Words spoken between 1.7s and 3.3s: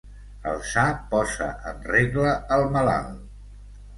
en regla el malalt.